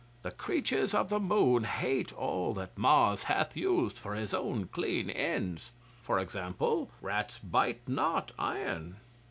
[0.23, 5.11] The Creatures of the Moon hate all that Mars hath used for his own clean
[5.11, 5.73] ends.
[6.01, 8.95] For example rats bite not iron.